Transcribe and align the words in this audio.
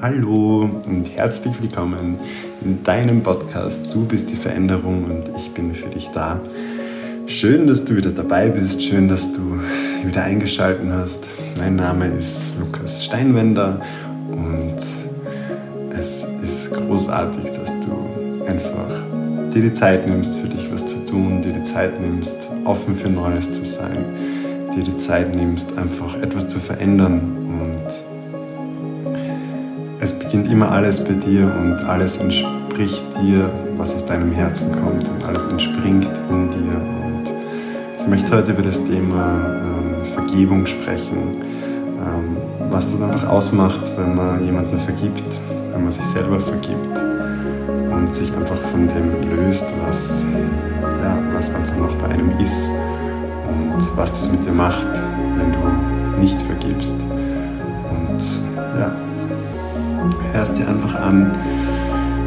Hallo 0.00 0.62
und 0.86 1.04
herzlich 1.14 1.52
willkommen 1.60 2.18
in 2.64 2.82
deinem 2.84 3.22
Podcast 3.22 3.92
Du 3.92 4.06
bist 4.06 4.30
die 4.30 4.36
Veränderung 4.36 5.04
und 5.04 5.36
ich 5.36 5.50
bin 5.50 5.74
für 5.74 5.90
dich 5.90 6.08
da. 6.08 6.40
Schön, 7.26 7.66
dass 7.66 7.84
du 7.84 7.94
wieder 7.94 8.12
dabei 8.12 8.48
bist, 8.48 8.82
schön, 8.82 9.08
dass 9.08 9.34
du 9.34 9.60
wieder 10.06 10.22
eingeschaltet 10.22 10.86
hast. 10.90 11.28
Mein 11.58 11.76
Name 11.76 12.06
ist 12.06 12.52
Lukas 12.58 13.04
Steinwender 13.04 13.78
und 14.30 14.78
es 15.98 16.26
ist 16.42 16.72
großartig, 16.72 17.52
dass 17.52 17.72
du 17.80 18.44
einfach 18.46 19.04
dir 19.52 19.64
die 19.64 19.74
Zeit 19.74 20.08
nimmst, 20.08 20.38
für 20.38 20.48
dich 20.48 20.72
was 20.72 20.86
zu 20.86 21.04
tun, 21.04 21.42
dir 21.42 21.52
die 21.52 21.62
Zeit 21.62 22.00
nimmst, 22.00 22.48
offen 22.64 22.96
für 22.96 23.10
Neues 23.10 23.52
zu 23.52 23.66
sein, 23.66 24.02
dir 24.74 24.82
die 24.82 24.96
Zeit 24.96 25.36
nimmst, 25.36 25.76
einfach 25.76 26.16
etwas 26.22 26.48
zu 26.48 26.58
verändern 26.58 27.42
es 27.86 28.11
beginnt 30.32 30.50
immer 30.50 30.70
alles 30.70 31.04
bei 31.04 31.12
dir 31.12 31.54
und 31.60 31.84
alles 31.84 32.16
entspricht 32.16 33.04
dir, 33.20 33.50
was 33.76 33.94
aus 33.94 34.06
deinem 34.06 34.32
Herzen 34.32 34.72
kommt 34.72 35.06
und 35.06 35.26
alles 35.26 35.44
entspringt 35.44 36.08
in 36.30 36.48
dir. 36.48 36.80
Und 37.04 37.24
ich 38.00 38.06
möchte 38.06 38.34
heute 38.34 38.52
über 38.52 38.62
das 38.62 38.82
Thema 38.82 39.60
ähm, 39.60 40.06
Vergebung 40.14 40.64
sprechen, 40.64 41.36
ähm, 42.00 42.38
was 42.70 42.90
das 42.90 43.02
einfach 43.02 43.28
ausmacht, 43.28 43.92
wenn 43.98 44.14
man 44.14 44.42
jemanden 44.42 44.78
vergibt, 44.78 45.22
wenn 45.70 45.82
man 45.82 45.92
sich 45.92 46.04
selber 46.06 46.40
vergibt 46.40 46.98
und 47.90 48.14
sich 48.14 48.34
einfach 48.34 48.56
von 48.70 48.88
dem 48.88 49.36
löst, 49.36 49.66
was, 49.86 50.24
ja, 51.02 51.18
was 51.34 51.54
einfach 51.54 51.76
noch 51.76 51.94
bei 51.96 52.08
einem 52.08 52.30
ist 52.42 52.70
und 52.70 53.96
was 53.98 54.10
das 54.12 54.32
mit 54.32 54.46
dir 54.46 54.52
macht, 54.52 55.02
wenn 55.36 55.52
du 55.52 56.18
nicht 56.22 56.40
vergibst. 56.40 56.94
Und 57.90 58.22
ja, 58.80 58.96
hörst 60.32 60.58
dir 60.58 60.68
einfach 60.68 60.94
an, 60.94 61.38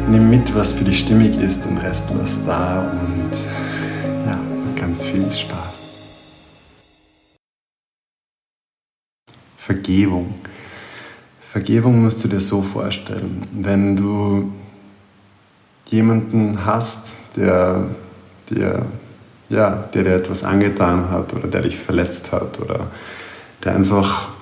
nimm 0.08 0.30
mit, 0.30 0.54
was 0.54 0.72
für 0.72 0.84
dich 0.84 1.00
stimmig 1.00 1.40
ist, 1.40 1.64
den 1.64 1.78
Rest 1.78 2.10
lass 2.16 2.44
da 2.44 2.90
und 2.90 3.30
ja, 4.26 4.38
ganz 4.76 5.04
viel 5.04 5.30
Spaß. 5.32 5.96
Vergebung. 9.56 10.34
Vergebung 11.40 12.02
musst 12.02 12.22
du 12.22 12.28
dir 12.28 12.40
so 12.40 12.62
vorstellen, 12.62 13.48
wenn 13.52 13.96
du 13.96 14.52
jemanden 15.86 16.64
hast, 16.64 17.08
der 17.36 17.88
dir, 18.50 18.86
ja, 19.48 19.88
der 19.92 20.04
dir 20.04 20.14
etwas 20.16 20.44
angetan 20.44 21.10
hat 21.10 21.34
oder 21.34 21.48
der 21.48 21.62
dich 21.62 21.76
verletzt 21.76 22.30
hat 22.32 22.60
oder 22.60 22.86
der 23.64 23.74
einfach 23.74 24.35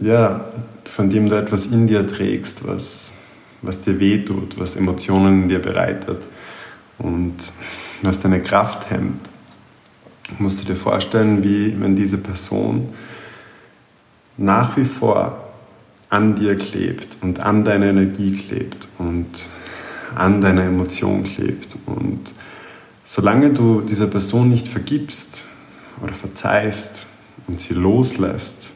ja, 0.00 0.48
von 0.84 1.10
dem 1.10 1.28
du 1.28 1.36
etwas 1.36 1.66
in 1.66 1.86
dir 1.86 2.06
trägst, 2.06 2.66
was, 2.66 3.16
was 3.62 3.82
dir 3.82 3.98
wehtut, 4.00 4.58
was 4.58 4.76
Emotionen 4.76 5.44
in 5.44 5.48
dir 5.48 5.60
bereitet 5.60 6.22
und 6.98 7.36
was 8.02 8.20
deine 8.20 8.42
Kraft 8.42 8.90
hemmt. 8.90 9.28
Musst 10.38 10.60
du 10.60 10.64
dir 10.64 10.76
vorstellen, 10.76 11.44
wie 11.44 11.78
wenn 11.80 11.96
diese 11.96 12.18
Person 12.18 12.88
nach 14.36 14.76
wie 14.76 14.84
vor 14.84 15.44
an 16.08 16.34
dir 16.34 16.56
klebt 16.56 17.16
und 17.20 17.40
an 17.40 17.64
deiner 17.64 17.86
Energie 17.86 18.32
klebt 18.32 18.88
und 18.98 19.28
an 20.14 20.40
deiner 20.40 20.64
Emotion 20.64 21.24
klebt. 21.24 21.76
Und 21.86 22.32
solange 23.02 23.50
du 23.50 23.80
dieser 23.80 24.06
Person 24.06 24.48
nicht 24.48 24.68
vergibst 24.68 25.42
oder 26.02 26.14
verzeihst 26.14 27.06
und 27.46 27.60
sie 27.60 27.74
loslässt, 27.74 28.70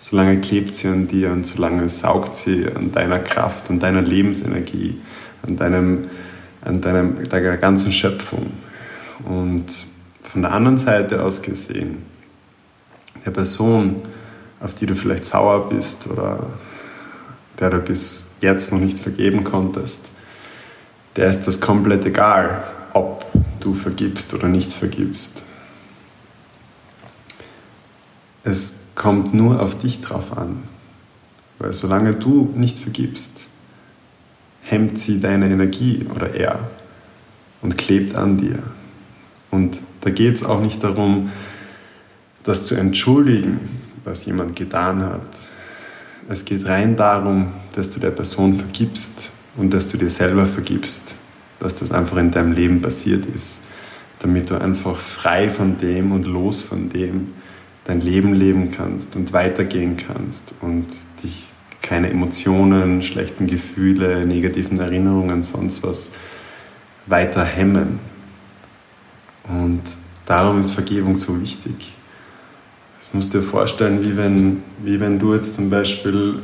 solange 0.00 0.40
klebt 0.40 0.74
sie 0.74 0.88
an 0.88 1.06
dir 1.06 1.30
und 1.30 1.46
solange 1.46 1.88
saugt 1.88 2.34
sie 2.34 2.66
an 2.74 2.90
deiner 2.90 3.18
Kraft, 3.20 3.70
an 3.70 3.78
deiner 3.78 4.00
Lebensenergie, 4.00 4.98
an, 5.46 5.56
deinem, 5.56 6.08
an 6.62 6.80
deinem, 6.80 7.28
deiner 7.28 7.58
ganzen 7.58 7.92
Schöpfung. 7.92 8.50
Und 9.24 9.66
von 10.22 10.42
der 10.42 10.52
anderen 10.52 10.78
Seite 10.78 11.22
aus 11.22 11.42
gesehen, 11.42 12.06
der 13.26 13.30
Person, 13.30 14.02
auf 14.58 14.72
die 14.74 14.86
du 14.86 14.96
vielleicht 14.96 15.26
sauer 15.26 15.68
bist 15.68 16.06
oder 16.06 16.46
der 17.58 17.68
du 17.68 17.80
bis 17.80 18.24
jetzt 18.40 18.72
noch 18.72 18.80
nicht 18.80 18.98
vergeben 18.98 19.44
konntest, 19.44 20.12
der 21.16 21.28
ist 21.28 21.42
das 21.42 21.60
komplett 21.60 22.06
egal, 22.06 22.64
ob 22.94 23.26
du 23.60 23.74
vergibst 23.74 24.32
oder 24.32 24.48
nicht 24.48 24.72
vergibst. 24.72 25.42
Es 28.42 28.79
kommt 28.94 29.34
nur 29.34 29.60
auf 29.60 29.78
dich 29.78 30.00
drauf 30.00 30.36
an. 30.36 30.62
Weil 31.58 31.72
solange 31.72 32.14
du 32.14 32.52
nicht 32.54 32.78
vergibst, 32.78 33.46
hemmt 34.62 34.98
sie 34.98 35.20
deine 35.20 35.50
Energie 35.50 36.06
oder 36.14 36.34
er 36.34 36.70
und 37.62 37.76
klebt 37.76 38.16
an 38.16 38.38
dir. 38.38 38.62
Und 39.50 39.80
da 40.00 40.10
geht 40.10 40.36
es 40.36 40.44
auch 40.44 40.60
nicht 40.60 40.82
darum, 40.82 41.30
das 42.44 42.66
zu 42.66 42.74
entschuldigen, 42.74 43.60
was 44.04 44.24
jemand 44.24 44.56
getan 44.56 45.02
hat. 45.02 45.40
Es 46.28 46.44
geht 46.44 46.66
rein 46.66 46.96
darum, 46.96 47.52
dass 47.74 47.90
du 47.90 48.00
der 48.00 48.10
Person 48.10 48.56
vergibst 48.56 49.30
und 49.56 49.74
dass 49.74 49.88
du 49.88 49.98
dir 49.98 50.10
selber 50.10 50.46
vergibst, 50.46 51.14
dass 51.58 51.74
das 51.74 51.90
einfach 51.90 52.16
in 52.16 52.30
deinem 52.30 52.52
Leben 52.52 52.80
passiert 52.80 53.26
ist, 53.26 53.64
damit 54.20 54.50
du 54.50 54.60
einfach 54.60 54.98
frei 54.98 55.50
von 55.50 55.76
dem 55.76 56.12
und 56.12 56.26
los 56.26 56.62
von 56.62 56.88
dem 56.88 57.32
dein 57.90 58.00
Leben 58.00 58.34
leben 58.34 58.70
kannst 58.70 59.16
und 59.16 59.32
weitergehen 59.32 59.96
kannst 59.96 60.54
und 60.60 60.86
dich 61.24 61.48
keine 61.82 62.08
Emotionen, 62.08 63.02
schlechten 63.02 63.48
Gefühle, 63.48 64.24
negativen 64.26 64.78
Erinnerungen, 64.78 65.42
sonst 65.42 65.82
was 65.82 66.12
weiter 67.06 67.44
hemmen. 67.44 67.98
Und 69.48 69.82
darum 70.24 70.60
ist 70.60 70.70
Vergebung 70.70 71.16
so 71.16 71.40
wichtig. 71.40 71.92
Das 73.00 73.12
musst 73.12 73.34
dir 73.34 73.42
vorstellen, 73.42 74.04
wie 74.04 74.16
wenn, 74.16 74.62
wie 74.84 75.00
wenn 75.00 75.18
du 75.18 75.34
jetzt 75.34 75.54
zum 75.54 75.68
Beispiel, 75.68 76.38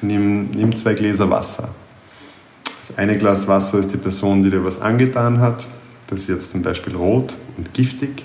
nimm, 0.00 0.52
nimm 0.52 0.74
zwei 0.74 0.94
Gläser 0.94 1.28
Wasser. 1.28 1.68
Das 2.64 2.96
eine 2.96 3.18
Glas 3.18 3.46
Wasser 3.46 3.80
ist 3.80 3.92
die 3.92 3.98
Person, 3.98 4.42
die 4.42 4.48
dir 4.48 4.64
was 4.64 4.80
angetan 4.80 5.40
hat. 5.40 5.66
Das 6.06 6.20
ist 6.20 6.28
jetzt 6.30 6.50
zum 6.52 6.62
Beispiel 6.62 6.96
rot 6.96 7.36
und 7.58 7.74
giftig. 7.74 8.24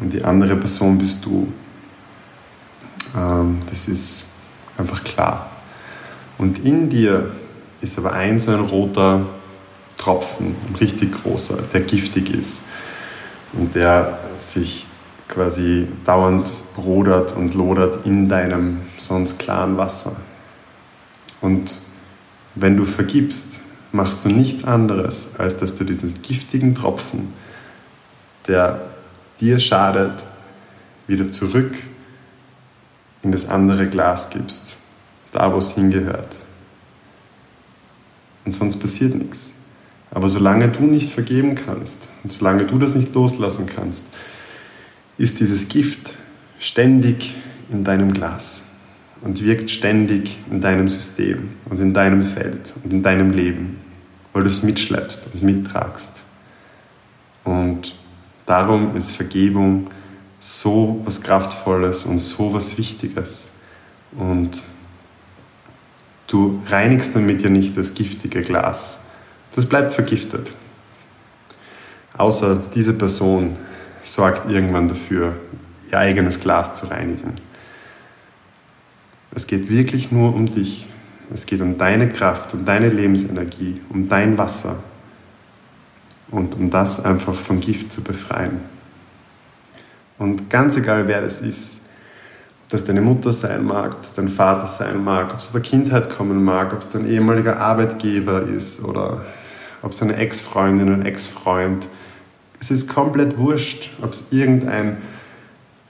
Und 0.00 0.12
die 0.12 0.24
andere 0.24 0.56
Person 0.56 0.98
bist 0.98 1.24
du. 1.24 1.46
Ähm, 3.16 3.60
das 3.68 3.88
ist 3.88 4.26
einfach 4.76 5.04
klar. 5.04 5.50
Und 6.38 6.64
in 6.64 6.88
dir 6.90 7.32
ist 7.80 7.98
aber 7.98 8.12
ein 8.12 8.40
so 8.40 8.50
ein 8.52 8.60
roter 8.60 9.26
Tropfen, 9.96 10.54
ein 10.68 10.74
richtig 10.76 11.12
großer, 11.22 11.58
der 11.72 11.80
giftig 11.82 12.30
ist 12.30 12.64
und 13.52 13.74
der 13.74 14.18
sich 14.36 14.86
quasi 15.28 15.88
dauernd 16.04 16.52
brodert 16.74 17.34
und 17.34 17.54
lodert 17.54 18.04
in 18.04 18.28
deinem 18.28 18.82
sonst 18.98 19.38
klaren 19.38 19.76
Wasser. 19.76 20.16
Und 21.40 21.80
wenn 22.54 22.76
du 22.76 22.84
vergibst, 22.84 23.58
machst 23.92 24.24
du 24.24 24.28
nichts 24.28 24.64
anderes, 24.64 25.38
als 25.38 25.56
dass 25.56 25.76
du 25.76 25.84
diesen 25.84 26.22
giftigen 26.22 26.74
Tropfen, 26.74 27.32
der 28.46 28.90
dir 29.40 29.58
schadet, 29.58 30.26
wieder 31.06 31.30
zurück 31.30 31.74
in 33.26 33.32
das 33.32 33.48
andere 33.48 33.88
Glas 33.88 34.30
gibst, 34.30 34.76
da 35.32 35.52
wo 35.52 35.58
es 35.58 35.74
hingehört. 35.74 36.36
Und 38.44 38.52
sonst 38.52 38.78
passiert 38.78 39.16
nichts. 39.16 39.50
Aber 40.12 40.28
solange 40.28 40.68
du 40.68 40.84
nicht 40.84 41.10
vergeben 41.10 41.56
kannst 41.56 42.06
und 42.22 42.32
solange 42.32 42.66
du 42.66 42.78
das 42.78 42.94
nicht 42.94 43.12
loslassen 43.12 43.66
kannst, 43.66 44.04
ist 45.18 45.40
dieses 45.40 45.68
Gift 45.68 46.14
ständig 46.60 47.34
in 47.68 47.82
deinem 47.82 48.14
Glas 48.14 48.68
und 49.22 49.42
wirkt 49.42 49.72
ständig 49.72 50.38
in 50.48 50.60
deinem 50.60 50.88
System 50.88 51.48
und 51.68 51.80
in 51.80 51.92
deinem 51.92 52.22
Feld 52.22 52.74
und 52.84 52.92
in 52.92 53.02
deinem 53.02 53.32
Leben, 53.32 53.78
weil 54.32 54.44
du 54.44 54.50
es 54.50 54.62
mitschleppst 54.62 55.26
und 55.34 55.42
mittragst. 55.42 56.22
Und 57.42 57.96
darum 58.46 58.94
ist 58.94 59.16
Vergebung 59.16 59.88
so 60.40 61.00
was 61.04 61.22
Kraftvolles 61.22 62.04
und 62.04 62.20
so 62.20 62.52
was 62.52 62.78
Wichtiges. 62.78 63.50
Und 64.16 64.62
du 66.28 66.62
reinigst 66.68 67.14
damit 67.14 67.42
ja 67.42 67.50
nicht 67.50 67.76
das 67.76 67.94
giftige 67.94 68.42
Glas. 68.42 69.04
Das 69.54 69.66
bleibt 69.66 69.92
vergiftet. 69.92 70.52
Außer 72.16 72.62
diese 72.74 72.94
Person 72.94 73.56
sorgt 74.02 74.50
irgendwann 74.50 74.88
dafür, 74.88 75.36
ihr 75.90 75.98
eigenes 75.98 76.40
Glas 76.40 76.74
zu 76.74 76.86
reinigen. 76.86 77.34
Es 79.34 79.46
geht 79.46 79.68
wirklich 79.68 80.10
nur 80.10 80.34
um 80.34 80.46
dich. 80.46 80.88
Es 81.32 81.44
geht 81.44 81.60
um 81.60 81.76
deine 81.76 82.08
Kraft, 82.08 82.54
um 82.54 82.64
deine 82.64 82.88
Lebensenergie, 82.88 83.80
um 83.90 84.08
dein 84.08 84.38
Wasser 84.38 84.82
und 86.30 86.54
um 86.54 86.70
das 86.70 87.04
einfach 87.04 87.34
vom 87.34 87.60
Gift 87.60 87.92
zu 87.92 88.02
befreien. 88.02 88.75
Und 90.18 90.48
ganz 90.50 90.76
egal, 90.76 91.08
wer 91.08 91.20
das 91.20 91.40
ist, 91.40 91.80
Ob 92.64 92.70
das 92.70 92.84
deine 92.84 93.02
Mutter 93.02 93.32
sein 93.32 93.64
mag, 93.64 93.94
ob 93.94 94.02
es 94.02 94.12
dein 94.12 94.28
Vater 94.28 94.66
sein 94.66 95.04
mag, 95.04 95.32
ob 95.32 95.38
es 95.38 95.52
der 95.52 95.60
Kindheit 95.60 96.10
kommen 96.10 96.42
mag, 96.42 96.72
ob 96.72 96.80
es 96.80 96.88
dein 96.88 97.08
ehemaliger 97.08 97.58
Arbeitgeber 97.58 98.42
ist 98.42 98.82
oder 98.82 99.24
ob 99.82 99.92
es 99.92 100.02
eine 100.02 100.16
Ex-Freundin, 100.16 100.92
ein 100.92 101.06
Ex-Freund. 101.06 101.86
Es 102.58 102.70
ist 102.70 102.88
komplett 102.88 103.38
wurscht, 103.38 103.90
ob 104.02 104.12
es 104.12 104.32
irgendein, 104.32 104.98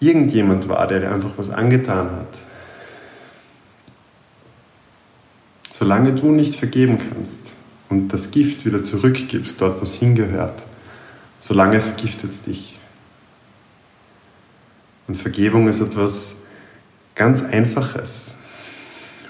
irgendjemand 0.00 0.68
war, 0.68 0.86
der 0.86 1.00
dir 1.00 1.12
einfach 1.12 1.30
was 1.36 1.48
angetan 1.50 2.10
hat. 2.10 2.42
Solange 5.70 6.12
du 6.12 6.30
nicht 6.30 6.56
vergeben 6.56 6.98
kannst 6.98 7.52
und 7.88 8.12
das 8.12 8.30
Gift 8.30 8.66
wieder 8.66 8.82
zurückgibst, 8.82 9.60
dort 9.60 9.78
wo 9.78 9.84
es 9.84 9.94
hingehört, 9.94 10.62
solange 11.38 11.80
vergiftet 11.80 12.32
es 12.32 12.42
dich. 12.42 12.75
Und 15.08 15.16
Vergebung 15.16 15.68
ist 15.68 15.80
etwas 15.80 16.42
ganz 17.14 17.42
Einfaches. 17.42 18.36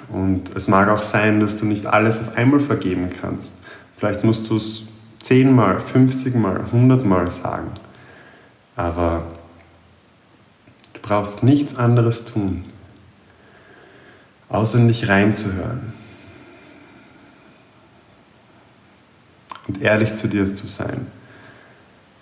Und 0.09 0.55
es 0.55 0.69
mag 0.69 0.89
auch 0.89 1.03
sein, 1.03 1.41
dass 1.41 1.57
du 1.57 1.67
nicht 1.67 1.87
alles 1.87 2.21
auf 2.21 2.37
einmal 2.37 2.61
vergeben 2.61 3.11
kannst. 3.11 3.55
Vielleicht 3.97 4.25
musst 4.25 4.49
du 4.49 4.57
es 4.57 4.85
zehnmal, 5.21 5.81
50 5.81 6.35
Mal, 6.35 6.61
100 6.61 7.05
Mal 7.05 7.31
sagen. 7.31 7.71
Aber 8.77 9.25
du 10.93 11.01
brauchst 11.01 11.43
nichts 11.43 11.77
anderes 11.77 12.25
tun, 12.27 12.65
außer 14.49 14.79
in 14.79 14.89
dich 14.89 15.09
reinzuhören. 15.09 15.93
Und 19.67 19.83
ehrlich 19.83 20.15
zu 20.15 20.29
dir 20.29 20.45
zu 20.55 20.69
sein. 20.69 21.09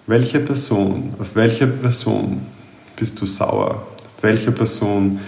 Welche 0.07 0.41
Person, 0.41 1.15
auf 1.19 1.35
welche 1.35 1.67
Person 1.67 2.47
bist 2.97 3.21
du 3.21 3.27
sauer? 3.27 3.87
Welche 4.21 4.53
Person 4.53 5.21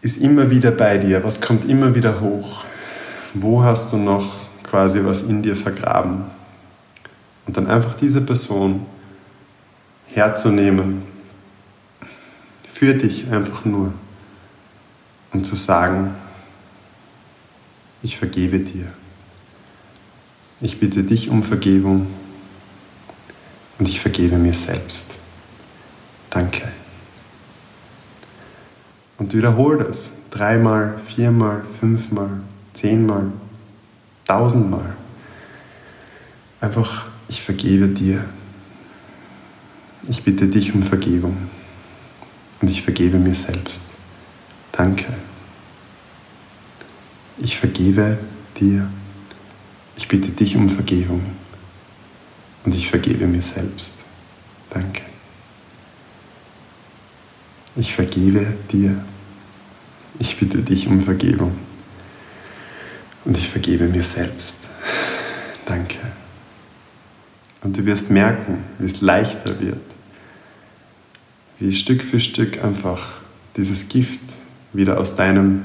ist 0.00 0.18
immer 0.18 0.50
wieder 0.50 0.70
bei 0.70 0.98
dir? 0.98 1.22
Was 1.24 1.40
kommt 1.40 1.68
immer 1.68 1.94
wieder 1.94 2.20
hoch? 2.20 2.64
Wo 3.34 3.62
hast 3.62 3.92
du 3.92 3.96
noch 3.96 4.48
quasi 4.68 5.04
was 5.04 5.22
in 5.22 5.42
dir 5.42 5.56
vergraben. 5.56 6.24
Und 7.46 7.56
dann 7.56 7.66
einfach 7.66 7.94
diese 7.94 8.20
Person 8.20 8.84
herzunehmen, 10.06 11.02
für 12.68 12.94
dich 12.94 13.30
einfach 13.30 13.64
nur, 13.64 13.92
um 15.32 15.42
zu 15.42 15.56
sagen, 15.56 16.14
ich 18.02 18.18
vergebe 18.18 18.60
dir. 18.60 18.86
Ich 20.60 20.78
bitte 20.78 21.02
dich 21.02 21.30
um 21.30 21.42
Vergebung 21.42 22.08
und 23.78 23.88
ich 23.88 24.00
vergebe 24.00 24.36
mir 24.36 24.54
selbst. 24.54 25.14
Danke. 26.30 26.68
Und 29.18 29.34
wiederhole 29.34 29.84
das 29.84 30.12
dreimal, 30.30 30.98
viermal, 31.04 31.62
fünfmal, 31.78 32.30
zehnmal, 32.74 33.32
tausendmal. 34.24 34.94
Einfach, 36.60 37.06
ich 37.28 37.42
vergebe 37.42 37.88
dir. 37.88 38.24
Ich 40.08 40.22
bitte 40.22 40.46
dich 40.46 40.74
um 40.74 40.82
Vergebung. 40.82 41.36
Und 42.60 42.68
ich 42.68 42.82
vergebe 42.82 43.18
mir 43.18 43.34
selbst. 43.34 43.84
Danke. 44.72 45.06
Ich 47.38 47.56
vergebe 47.58 48.18
dir. 48.58 48.88
Ich 49.96 50.08
bitte 50.08 50.30
dich 50.30 50.56
um 50.56 50.68
Vergebung. 50.68 51.22
Und 52.64 52.74
ich 52.74 52.88
vergebe 52.88 53.26
mir 53.26 53.42
selbst. 53.42 53.94
Danke. 54.70 55.07
Ich 57.78 57.94
vergebe 57.94 58.54
dir. 58.72 59.04
Ich 60.18 60.36
bitte 60.36 60.58
dich 60.58 60.88
um 60.88 61.00
Vergebung 61.00 61.56
und 63.24 63.36
ich 63.36 63.48
vergebe 63.48 63.86
mir 63.86 64.02
selbst. 64.02 64.68
Danke. 65.64 65.98
Und 67.62 67.78
du 67.78 67.86
wirst 67.86 68.10
merken, 68.10 68.64
wie 68.80 68.86
es 68.86 69.00
leichter 69.00 69.60
wird, 69.60 69.80
wie 71.60 71.70
Stück 71.70 72.02
für 72.02 72.18
Stück 72.18 72.64
einfach 72.64 73.20
dieses 73.56 73.88
Gift 73.88 74.22
wieder 74.72 74.98
aus, 74.98 75.14
deinem, 75.14 75.62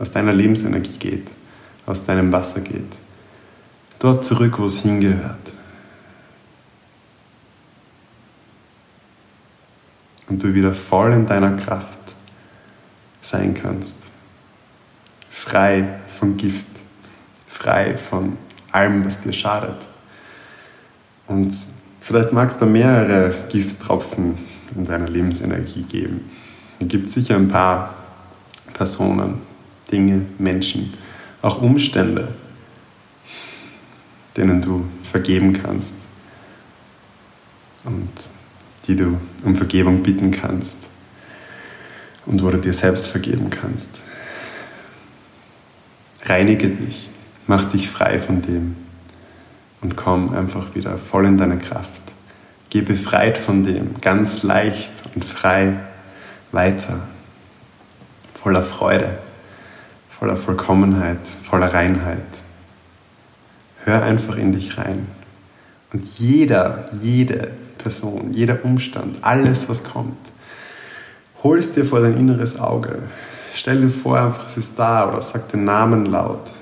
aus 0.00 0.10
deiner 0.10 0.32
Lebensenergie 0.32 0.98
geht, 0.98 1.28
aus 1.86 2.06
deinem 2.06 2.32
Wasser 2.32 2.60
geht. 2.60 2.92
Dort 4.00 4.26
zurück, 4.26 4.58
wo 4.58 4.64
es 4.64 4.78
hingehört. 4.78 5.52
Und 10.28 10.42
du 10.42 10.54
wieder 10.54 10.74
voll 10.74 11.12
in 11.12 11.26
deiner 11.26 11.56
Kraft 11.56 11.98
sein 13.20 13.54
kannst 13.54 13.96
frei 15.38 16.00
von 16.06 16.36
Gift, 16.36 16.66
frei 17.46 17.96
von 17.96 18.36
allem, 18.72 19.04
was 19.04 19.20
dir 19.20 19.32
schadet. 19.32 19.86
Und 21.26 21.56
vielleicht 22.00 22.32
magst 22.32 22.60
du 22.60 22.66
mehrere 22.66 23.34
Gifttropfen 23.48 24.36
in 24.74 24.84
deiner 24.84 25.08
Lebensenergie 25.08 25.82
geben. 25.82 26.30
Es 26.80 26.88
gibt 26.88 27.10
sicher 27.10 27.36
ein 27.36 27.48
paar 27.48 27.94
Personen, 28.74 29.42
Dinge, 29.90 30.26
Menschen, 30.38 30.94
auch 31.40 31.62
Umstände, 31.62 32.28
denen 34.36 34.60
du 34.60 34.84
vergeben 35.02 35.52
kannst 35.52 35.94
und 37.84 38.10
die 38.88 38.96
du 38.96 39.20
um 39.44 39.54
Vergebung 39.54 40.02
bitten 40.02 40.30
kannst 40.30 40.78
und 42.26 42.42
wo 42.42 42.50
du 42.50 42.58
dir 42.58 42.72
selbst 42.72 43.06
vergeben 43.06 43.50
kannst. 43.50 44.00
Reinige 46.24 46.70
dich, 46.70 47.10
mach 47.46 47.66
dich 47.66 47.90
frei 47.90 48.18
von 48.18 48.42
dem 48.42 48.76
und 49.82 49.96
komm 49.96 50.34
einfach 50.34 50.74
wieder 50.74 50.96
voll 50.98 51.26
in 51.26 51.36
deine 51.36 51.58
Kraft. 51.58 52.02
Geh 52.70 52.80
befreit 52.80 53.38
von 53.38 53.62
dem, 53.62 54.00
ganz 54.00 54.42
leicht 54.42 54.90
und 55.14 55.24
frei 55.24 55.74
weiter, 56.50 57.00
voller 58.42 58.62
Freude, 58.62 59.18
voller 60.08 60.36
Vollkommenheit, 60.36 61.26
voller 61.26 61.72
Reinheit. 61.72 62.24
Hör 63.84 64.02
einfach 64.02 64.36
in 64.36 64.52
dich 64.52 64.76
rein. 64.76 65.06
Und 65.92 66.04
jeder, 66.18 66.88
jede 66.92 67.52
Person, 67.88 68.34
jeder 68.34 68.66
Umstand, 68.66 69.24
alles, 69.24 69.66
was 69.70 69.82
kommt, 69.82 70.18
hol 71.42 71.58
es 71.58 71.72
dir 71.72 71.86
vor 71.86 72.00
dein 72.00 72.18
inneres 72.18 72.58
Auge. 72.58 73.08
Stell 73.54 73.80
dir 73.80 73.88
vor, 73.88 74.20
einfach 74.20 74.46
es 74.46 74.58
ist 74.58 74.78
da 74.78 75.08
oder 75.08 75.22
sag 75.22 75.48
den 75.48 75.64
Namen 75.64 76.04
laut. 76.04 76.52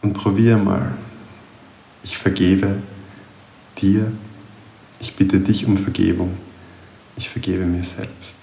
Und 0.00 0.14
probier 0.14 0.56
mal. 0.56 0.94
Ich 2.02 2.16
vergebe 2.16 2.76
dir. 3.76 4.10
Ich 5.00 5.16
bitte 5.16 5.38
dich 5.38 5.66
um 5.66 5.76
Vergebung. 5.76 6.38
Ich 7.18 7.28
vergebe 7.28 7.66
mir 7.66 7.84
selbst. 7.84 8.38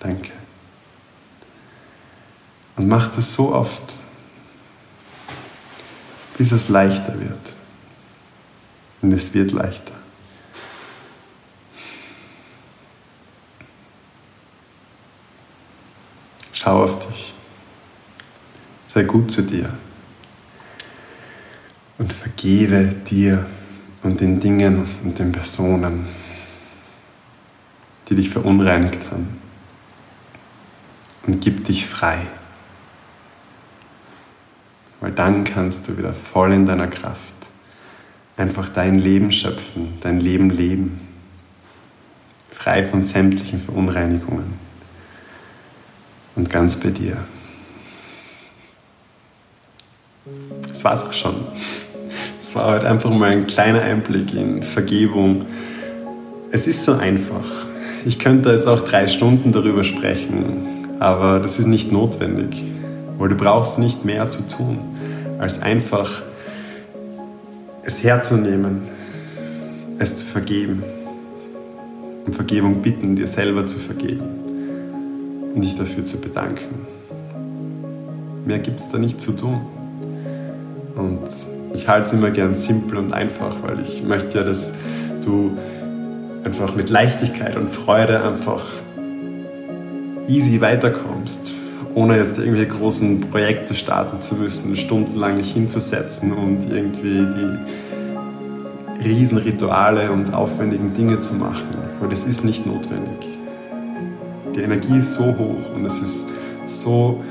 Danke. 0.00 0.32
Und 2.76 2.88
mach 2.88 3.08
das 3.08 3.34
so 3.34 3.54
oft, 3.54 3.96
bis 6.38 6.52
es 6.52 6.70
leichter 6.70 7.20
wird. 7.20 7.52
Und 9.02 9.12
es 9.12 9.34
wird 9.34 9.52
leichter. 9.52 9.95
Schau 16.58 16.84
auf 16.84 17.06
dich. 17.06 17.34
Sei 18.86 19.02
gut 19.02 19.30
zu 19.30 19.42
dir. 19.42 19.68
Und 21.98 22.12
vergebe 22.12 22.94
dir 23.10 23.44
und 24.02 24.20
den 24.20 24.40
Dingen 24.40 24.88
und 25.04 25.18
den 25.18 25.32
Personen, 25.32 26.06
die 28.08 28.16
dich 28.16 28.30
verunreinigt 28.30 29.10
haben. 29.10 29.38
Und 31.26 31.42
gib 31.42 31.64
dich 31.66 31.86
frei. 31.86 32.26
Weil 35.00 35.12
dann 35.12 35.44
kannst 35.44 35.88
du 35.88 35.98
wieder 35.98 36.14
voll 36.14 36.52
in 36.52 36.64
deiner 36.64 36.88
Kraft 36.88 37.20
einfach 38.38 38.68
dein 38.70 38.98
Leben 38.98 39.30
schöpfen, 39.30 39.98
dein 40.00 40.20
Leben 40.20 40.48
leben. 40.48 41.00
Frei 42.50 42.84
von 42.84 43.04
sämtlichen 43.04 43.60
Verunreinigungen 43.60 44.65
und 46.36 46.50
ganz 46.50 46.76
bei 46.76 46.90
dir. 46.90 47.16
Das 50.72 50.84
war's 50.84 51.04
auch 51.04 51.12
schon. 51.12 51.34
Es 52.38 52.54
war 52.54 52.74
heute 52.74 52.88
einfach 52.88 53.10
mal 53.10 53.30
ein 53.30 53.46
kleiner 53.46 53.82
Einblick 53.82 54.34
in 54.34 54.62
Vergebung. 54.62 55.46
Es 56.50 56.66
ist 56.66 56.84
so 56.84 56.92
einfach. 56.92 57.44
Ich 58.04 58.18
könnte 58.18 58.52
jetzt 58.52 58.66
auch 58.66 58.82
drei 58.82 59.08
Stunden 59.08 59.52
darüber 59.52 59.82
sprechen, 59.82 60.86
aber 61.00 61.40
das 61.40 61.58
ist 61.58 61.66
nicht 61.66 61.90
notwendig, 61.90 62.62
weil 63.18 63.28
du 63.28 63.34
brauchst 63.34 63.78
nicht 63.78 64.04
mehr 64.04 64.28
zu 64.28 64.46
tun, 64.46 64.78
als 65.38 65.62
einfach 65.62 66.22
es 67.82 68.02
herzunehmen, 68.02 68.82
es 69.98 70.16
zu 70.16 70.26
vergeben 70.26 70.84
um 72.26 72.32
Vergebung 72.32 72.82
bitten, 72.82 73.14
dir 73.14 73.28
selber 73.28 73.66
zu 73.66 73.78
vergeben 73.78 74.45
und 75.56 75.62
dich 75.62 75.74
dafür 75.74 76.04
zu 76.04 76.20
bedanken. 76.20 76.86
Mehr 78.44 78.58
gibt 78.60 78.78
es 78.78 78.90
da 78.90 78.98
nicht 78.98 79.20
zu 79.20 79.32
tun. 79.32 79.62
Und 80.94 81.22
ich 81.74 81.88
halte 81.88 82.06
es 82.06 82.12
immer 82.12 82.30
gern 82.30 82.54
simpel 82.54 82.98
und 82.98 83.12
einfach, 83.12 83.56
weil 83.62 83.80
ich 83.80 84.04
möchte 84.04 84.38
ja, 84.38 84.44
dass 84.44 84.74
du 85.24 85.56
einfach 86.44 86.76
mit 86.76 86.90
Leichtigkeit 86.90 87.56
und 87.56 87.70
Freude 87.70 88.22
einfach 88.22 88.62
easy 90.28 90.60
weiterkommst, 90.60 91.54
ohne 91.94 92.18
jetzt 92.18 92.38
irgendwelche 92.38 92.68
großen 92.68 93.22
Projekte 93.22 93.74
starten 93.74 94.20
zu 94.20 94.34
müssen, 94.36 94.76
stundenlang 94.76 95.36
dich 95.36 95.52
hinzusetzen 95.52 96.32
und 96.32 96.70
irgendwie 96.70 97.26
die 97.34 99.08
Riesenrituale 99.08 100.12
und 100.12 100.34
aufwendigen 100.34 100.92
Dinge 100.94 101.20
zu 101.20 101.34
machen, 101.34 101.66
weil 102.00 102.10
das 102.10 102.24
ist 102.24 102.44
nicht 102.44 102.66
notwendig. 102.66 103.35
Die 104.56 104.62
Energie 104.62 104.96
ist 104.96 105.12
so 105.12 105.24
hoch 105.24 105.74
und 105.74 105.84
es 105.84 106.00
ist 106.00 106.28
so, 106.66 107.22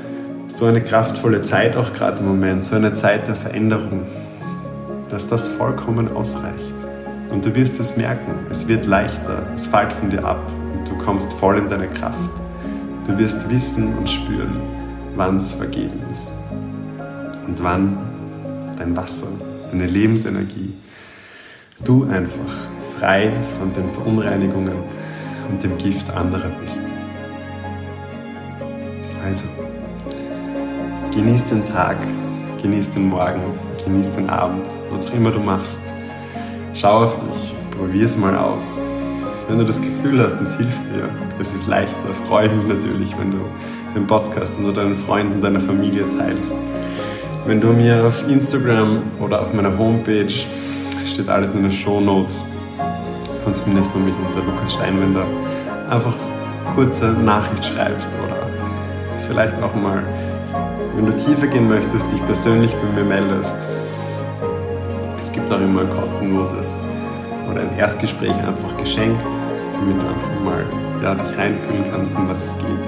so 0.46 0.66
eine 0.66 0.80
kraftvolle 0.80 1.42
Zeit 1.42 1.76
auch 1.76 1.92
gerade 1.92 2.20
im 2.20 2.28
Moment, 2.28 2.62
so 2.62 2.76
eine 2.76 2.92
Zeit 2.92 3.26
der 3.26 3.34
Veränderung, 3.34 4.02
dass 5.08 5.28
das 5.28 5.48
vollkommen 5.48 6.08
ausreicht. 6.14 6.74
Und 7.30 7.44
du 7.44 7.52
wirst 7.56 7.80
es 7.80 7.96
merken, 7.96 8.46
es 8.48 8.68
wird 8.68 8.86
leichter, 8.86 9.42
es 9.56 9.66
fällt 9.66 9.92
von 9.92 10.10
dir 10.10 10.24
ab 10.24 10.40
und 10.72 10.88
du 10.88 10.96
kommst 10.98 11.32
voll 11.32 11.58
in 11.58 11.68
deine 11.68 11.88
Kraft. 11.88 12.30
Du 13.08 13.18
wirst 13.18 13.50
wissen 13.50 13.94
und 13.98 14.08
spüren, 14.08 14.60
wann 15.16 15.38
es 15.38 15.52
vergeben 15.52 16.00
ist 16.12 16.32
und 17.44 17.60
wann 17.60 17.98
dein 18.78 18.96
Wasser, 18.96 19.28
deine 19.72 19.86
Lebensenergie, 19.86 20.74
du 21.84 22.04
einfach 22.04 22.54
frei 23.00 23.32
von 23.58 23.72
den 23.72 23.90
Verunreinigungen 23.90 24.78
und 25.50 25.60
dem 25.64 25.76
Gift 25.76 26.08
anderer 26.10 26.50
bist. 26.60 26.80
Also, 29.26 29.46
genieß 31.12 31.46
den 31.46 31.64
Tag, 31.64 31.96
genieß 32.62 32.92
den 32.92 33.08
Morgen, 33.08 33.40
genieß 33.84 34.12
den 34.12 34.30
Abend, 34.30 34.64
was 34.88 35.08
auch 35.08 35.14
immer 35.14 35.32
du 35.32 35.40
machst. 35.40 35.80
Schau 36.74 37.02
auf 37.02 37.16
dich, 37.16 37.56
probier 37.76 38.06
es 38.06 38.16
mal 38.16 38.36
aus. 38.36 38.80
Wenn 39.48 39.58
du 39.58 39.64
das 39.64 39.80
Gefühl 39.80 40.22
hast, 40.22 40.40
es 40.40 40.56
hilft 40.56 40.80
dir, 40.94 41.08
es 41.40 41.52
ist 41.52 41.66
leichter, 41.66 42.14
freue 42.28 42.46
ich 42.46 42.52
mich 42.52 42.66
natürlich, 42.68 43.18
wenn 43.18 43.32
du 43.32 43.38
den 43.96 44.06
Podcast 44.06 44.60
unter 44.60 44.72
deinen 44.72 44.96
Freunden, 44.96 45.40
deiner 45.40 45.58
Familie 45.58 46.04
teilst. 46.16 46.54
Wenn 47.48 47.60
du 47.60 47.72
mir 47.72 48.06
auf 48.06 48.28
Instagram 48.28 49.02
oder 49.18 49.42
auf 49.42 49.52
meiner 49.52 49.76
Homepage, 49.76 50.32
steht 51.04 51.28
alles 51.28 51.50
in 51.50 51.62
den 51.62 51.72
Show 51.72 52.00
Notes, 52.00 52.44
und 53.44 53.56
zumindest 53.56 53.92
nur 53.92 54.04
mich 54.04 54.14
unter 54.24 54.46
Lukas 54.46 54.74
Steinwender, 54.74 55.24
einfach 55.90 56.14
kurze 56.76 57.06
Nachricht 57.06 57.64
schreibst 57.64 58.10
oder 58.24 58.55
vielleicht 59.26 59.60
auch 59.62 59.74
mal, 59.74 60.02
wenn 60.94 61.06
du 61.06 61.16
tiefer 61.16 61.46
gehen 61.46 61.68
möchtest, 61.68 62.10
dich 62.12 62.24
persönlich 62.24 62.72
bei 62.74 62.88
mir 62.88 63.04
meldest, 63.04 63.56
es 65.20 65.32
gibt 65.32 65.52
auch 65.52 65.60
immer 65.60 65.82
ein 65.82 65.90
kostenloses 65.90 66.80
oder 67.50 67.60
ein 67.60 67.76
Erstgespräch 67.76 68.34
einfach 68.34 68.76
geschenkt, 68.76 69.22
damit 69.74 70.02
du 70.02 70.08
einfach 70.08 70.40
mal 70.44 70.64
ja, 71.02 71.14
dich 71.14 71.36
reinfühlen 71.36 71.84
kannst, 71.90 72.14
um 72.14 72.28
was 72.28 72.44
es 72.44 72.58
geht. 72.58 72.86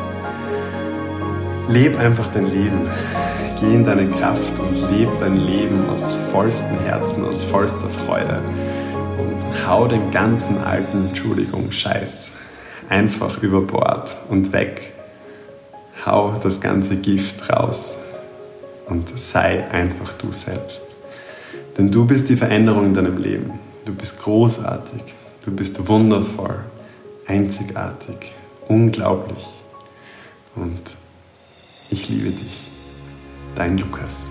Leb 1.68 1.98
einfach 1.98 2.28
dein 2.28 2.46
Leben. 2.46 2.88
Geh 3.60 3.74
in 3.74 3.84
deine 3.84 4.08
Kraft 4.08 4.58
und 4.60 4.90
leb 4.90 5.08
dein 5.18 5.36
Leben 5.36 5.88
aus 5.90 6.14
vollstem 6.14 6.78
Herzen, 6.80 7.24
aus 7.24 7.42
vollster 7.42 7.90
Freude. 7.90 8.40
Und 9.18 9.68
hau 9.68 9.88
den 9.88 10.10
ganzen 10.10 10.62
alten, 10.62 11.08
Entschuldigung, 11.08 11.70
Scheiß 11.72 12.32
einfach 12.88 13.42
über 13.42 13.60
Bord 13.60 14.16
und 14.30 14.52
weg. 14.52 14.92
Hau 16.04 16.38
das 16.42 16.60
ganze 16.60 16.96
Gift 16.96 17.50
raus 17.50 17.98
und 18.86 19.18
sei 19.18 19.68
einfach 19.70 20.12
du 20.14 20.32
selbst. 20.32 20.96
Denn 21.76 21.90
du 21.90 22.06
bist 22.06 22.28
die 22.28 22.36
Veränderung 22.36 22.86
in 22.86 22.94
deinem 22.94 23.18
Leben. 23.18 23.58
Du 23.84 23.94
bist 23.94 24.20
großartig. 24.22 25.02
Du 25.44 25.54
bist 25.54 25.88
wundervoll, 25.88 26.60
einzigartig, 27.26 28.32
unglaublich. 28.68 29.46
Und 30.54 30.82
ich 31.88 32.08
liebe 32.08 32.30
dich. 32.30 32.70
Dein 33.54 33.78
Lukas. 33.78 34.28